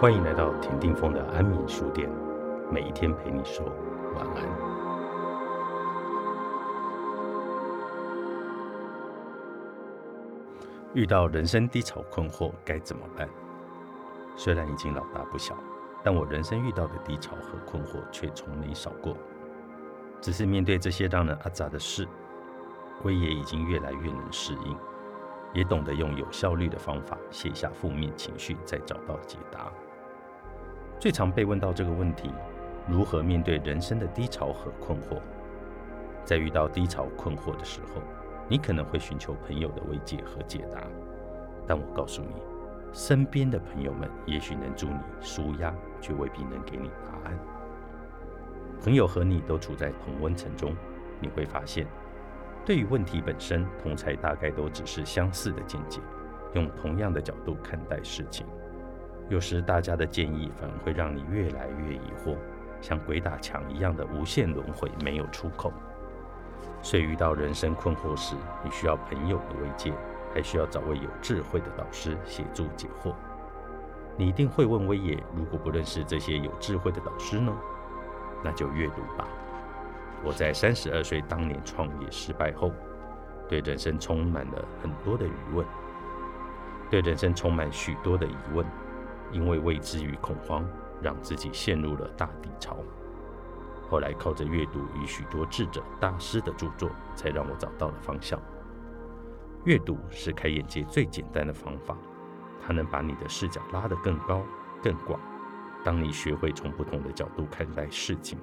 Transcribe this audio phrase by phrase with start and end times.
[0.00, 2.08] 欢迎来到田定峰的安眠书店，
[2.72, 3.66] 每一天陪你说
[4.14, 4.42] 晚安。
[10.94, 13.28] 遇到人生低潮困惑该怎么办？
[14.36, 15.54] 虽然已经老大不小，
[16.02, 19.14] 但我人生遇到的低潮和困惑却从没少过。
[20.18, 22.08] 只是面对这些让人阿杂的事，
[23.02, 24.74] 威爷已经越来越能适应。
[25.52, 29.70] 也懂得用有效率的方法卸下负面情绪，再找到解答。
[31.00, 32.30] 最常被问到这个问题：
[32.86, 35.18] 如何面对人生的低潮和困惑？
[36.26, 38.02] 在遇到低潮困惑的时候，
[38.46, 40.82] 你可能会寻求朋友的慰藉和解答。
[41.66, 42.34] 但我告诉你，
[42.92, 47.38] 身边的朋友们也许能助你舒压，却未必能给你答案。
[48.82, 50.76] 朋友和你都处在同温层中，
[51.18, 51.86] 你会发现。
[52.66, 55.98] 对于问题本身，同才大概都只是相似的见解，
[56.52, 58.46] 用同样的角度看待事情。
[59.30, 62.36] 有时大家的建议反而会让你越来越疑惑，
[62.80, 65.72] 像鬼打墙一样的无限轮回，没有出口。
[66.82, 69.92] 所以遇到人生困惑时，你需要朋友的慰藉，
[70.34, 73.14] 还需要找位有智慧的导师协助解惑。
[74.16, 77.56] 你一定会问威爷：如果不认识这些有智慧的导师呢？
[78.42, 79.28] 那就阅读吧。
[80.24, 82.72] 我在三十二岁当年创业失败后，
[83.48, 85.64] 对人生充满了很多的疑问，
[86.90, 88.66] 对人生充满许多的疑问，
[89.32, 90.64] 因为未知与恐慌，
[91.00, 92.76] 让自己陷入了大底潮。
[93.88, 98.40] 后来靠着阅读与许多智者大师的著作，才让我找到了方向。
[99.64, 101.96] 阅读是开眼界最简单的方法，
[102.64, 104.42] 它能把你的视角拉得更高
[104.82, 105.20] 更广。
[105.84, 108.38] 当你学会从不同的角度看待事情。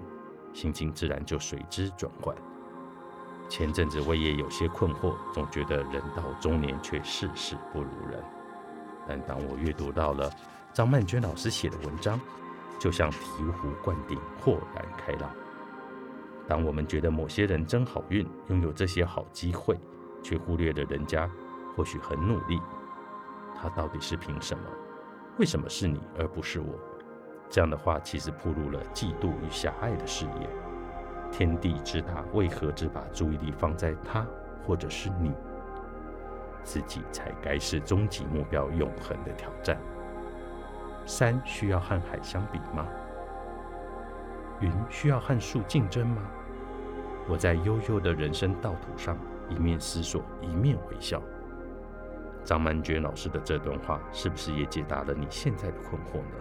[0.54, 2.36] 心情自然就随之转换。
[3.48, 8.24] 前阵子我也有些困惑，总觉得人到中年却事事不如人。
[9.08, 10.32] 但当我阅读到了
[10.78, 12.22] 张曼娟老师写的文章，
[12.78, 15.28] 就像醍醐灌顶，豁然开朗。
[16.48, 19.76] 当我们觉得某些人真好运，拥有这些好机会，
[20.22, 21.28] 却忽略了人家
[21.76, 22.62] 或许很努力，
[23.56, 24.66] 他到底是凭什么？
[25.40, 26.76] 为什么是你而不是我？
[27.50, 30.48] 这样的话，其实铺露了嫉妒与狭隘的视野。
[31.32, 34.24] 天地之大，为何只把注意力放在他
[34.64, 35.34] 或者是你？
[36.62, 39.76] 自己才该是终极目标，永恒的挑战。
[41.08, 42.86] 山需要和海相比吗？
[44.60, 46.22] 云需要和树竞争吗？
[47.30, 49.18] 我在悠悠的人生道途上，
[49.48, 51.22] 一面思索，一面微笑。
[52.44, 56.36] 张曼娟老师的这段话，是不是也解答了你现在的困惑呢？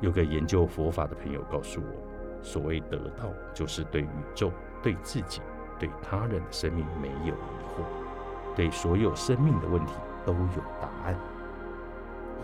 [0.00, 4.50] 有个研究佛法的朋友告诉我，所谓得道，就是对宇宙、
[4.82, 5.40] 对自己、
[5.78, 7.38] 对他人的生命没有疑
[7.70, 7.84] 惑，
[8.56, 9.92] 对所有生命的问题
[10.24, 11.16] 都有答案。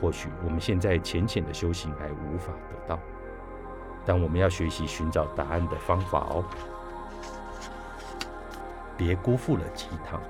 [0.03, 2.99] 或许我们现在浅浅的修行还无法得到，
[4.05, 6.45] 但我们要学习寻找答案的方法哦。
[8.97, 10.21] 别辜负了鸡汤。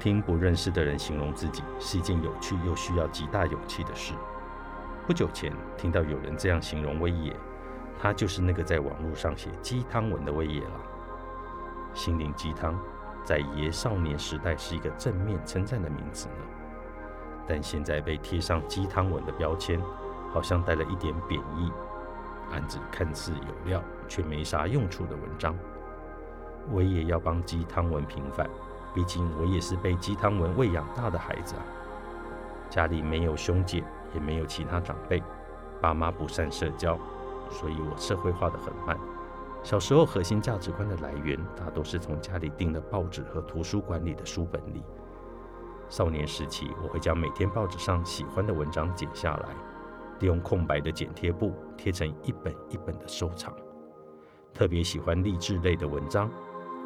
[0.00, 4.14] 听不认识的人形容自己，是一件有趣又需要极大勇气的事。
[5.06, 7.36] 不久前听到有人这样形容威爷，
[8.00, 10.80] 他就是那个在网络上写鸡汤文的威爷了。
[11.94, 12.78] 心灵鸡汤
[13.24, 16.34] 在爷少年时代是一个正面称赞的名字呢，
[17.48, 19.80] 但现在被贴上鸡汤文的标签，
[20.32, 21.72] 好像带了一点贬义，
[22.52, 25.56] 案子看似有料却没啥用处的文章。
[26.70, 28.48] 我也要帮鸡汤文平反，
[28.94, 31.62] 毕竟我也是被鸡汤文喂养大的孩子啊，
[32.68, 33.82] 家里没有兄姐。
[34.14, 35.22] 也没有其他长辈，
[35.82, 36.98] 爸妈不善社交，
[37.50, 38.98] 所以我社会化的很慢。
[39.62, 44.82] 小时候核心价值观的来源，大都是从家里订的报纸和图书馆里的书本里。
[45.88, 49.48] 少年时期，我会将每天报纸上喜欢的文章剪下来，
[50.20, 53.54] 利用空白的剪贴簿贴成一本一本的收藏。
[54.52, 56.30] 特别喜欢励志类的文章，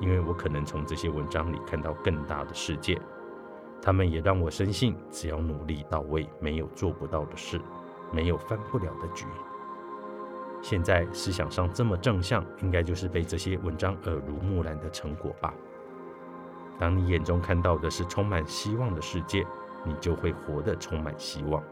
[0.00, 3.00] 因为我可能从这些文章里看到更大的世界。
[3.80, 7.60] 他们也让我深信，只要努力到位，没有做不到的事，
[8.12, 9.26] 没有翻不了的局。
[10.60, 15.52] 现在思想上这么正向，应该就是被这些文章耳濡目染的成果吧。
[16.78, 19.46] 当你眼中看到的是充满希望的世界，
[19.84, 21.62] 你就会活得充满希望；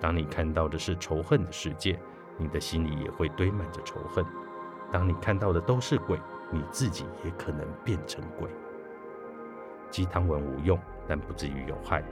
[0.00, 1.98] 当你看到的是仇恨的世界，
[2.36, 4.24] 你的心里也会堆满着仇恨；
[4.90, 6.18] 当你看到的都是鬼，
[6.50, 8.48] 你自己也可能变成鬼。
[9.90, 10.78] 鸡汤文无用。
[11.08, 12.04] 但不至于有害，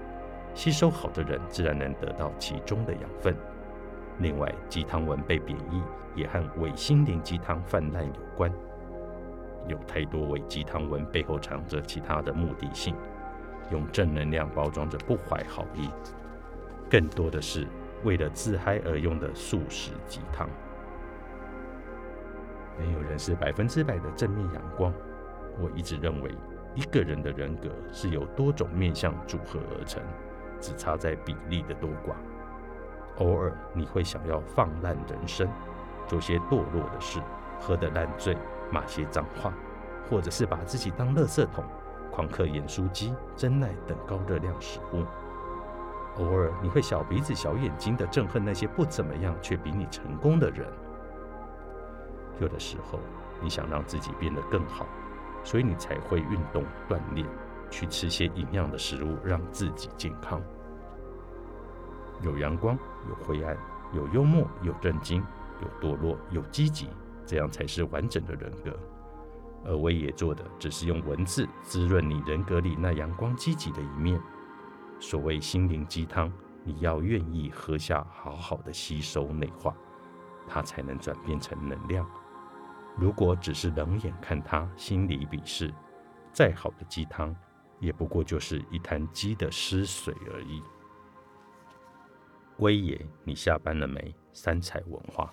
[0.54, 3.32] 吸收好的人自然能得到其中的养分。
[4.18, 5.80] 另外，鸡汤文被贬义，
[6.16, 8.52] 也和伪心灵鸡汤泛滥有关。
[9.68, 12.94] 有太多伪鸡汤文背后藏着其他的目的性，
[13.70, 15.90] 用正能量包装着不怀好意。
[16.90, 17.66] 更多的是
[18.02, 20.48] 为了自嗨而用的素食鸡汤。
[22.78, 24.92] 没有人是百分之百的正面阳光。
[25.60, 26.30] 我一直认为，
[26.74, 30.00] 一个人的人格是由多种面相组合而成，
[30.60, 32.14] 只差在比例的多寡。
[33.18, 35.48] 偶尔你会想要放烂人生，
[36.06, 37.20] 做些堕落的事，
[37.58, 38.36] 喝得烂醉，
[38.70, 39.52] 骂些脏话，
[40.08, 41.64] 或者是把自己当垃圾桶，
[42.10, 45.04] 狂嗑盐酥鸡、真奶等高热量食物。
[46.16, 50.66] 偶尔你会小鼻子小眼睛的憎恨那些不怎么样却比你成功的人。
[52.40, 52.98] 有的时候
[53.40, 54.86] 你想让自己变得更好，
[55.44, 57.26] 所以你才会运动锻炼，
[57.70, 60.42] 去吃些营养的食物，让自己健康。
[62.20, 62.76] 有阳光，
[63.08, 63.56] 有灰暗，
[63.92, 65.24] 有幽默，有震惊，
[65.62, 66.90] 有堕落，有积极，
[67.28, 68.74] 这样才是完整的人格。
[69.64, 74.18] 而威爷做的只是用文字滋润你人格里那阳光积极的一面。
[74.98, 76.32] 所谓心灵鸡汤，
[76.64, 79.76] 你要愿意喝下，好好的吸收内化，
[80.46, 82.08] 它才能转变成能量。
[82.96, 85.72] 如果只是冷眼看它，心里鄙视，
[86.32, 87.36] 再好的鸡汤，
[87.78, 90.62] 也不过就是一滩鸡的尸水而已。
[92.58, 94.14] 威爷，你下班了没？
[94.32, 95.32] 三彩文化。